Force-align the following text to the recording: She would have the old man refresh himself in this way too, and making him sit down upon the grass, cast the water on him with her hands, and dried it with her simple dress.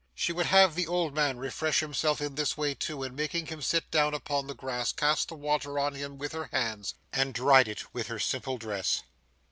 She 0.15 0.33
would 0.33 0.47
have 0.47 0.73
the 0.73 0.87
old 0.87 1.13
man 1.13 1.37
refresh 1.37 1.81
himself 1.81 2.21
in 2.21 2.33
this 2.33 2.57
way 2.57 2.73
too, 2.73 3.03
and 3.03 3.15
making 3.15 3.45
him 3.45 3.61
sit 3.61 3.91
down 3.91 4.15
upon 4.15 4.47
the 4.47 4.55
grass, 4.55 4.91
cast 4.91 5.27
the 5.27 5.35
water 5.35 5.77
on 5.77 5.93
him 5.93 6.17
with 6.17 6.31
her 6.31 6.49
hands, 6.51 6.95
and 7.13 7.35
dried 7.35 7.67
it 7.67 7.93
with 7.93 8.07
her 8.07 8.17
simple 8.17 8.57
dress. 8.57 9.03